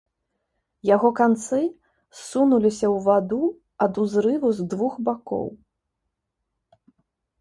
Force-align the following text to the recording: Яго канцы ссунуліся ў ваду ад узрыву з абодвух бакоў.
Яго 0.95 1.09
канцы 1.19 1.59
ссунуліся 2.21 2.87
ў 2.95 3.05
ваду 3.09 3.41
ад 3.87 3.93
узрыву 4.05 4.47
з 4.61 4.65
абодвух 4.67 4.93
бакоў. 5.11 5.45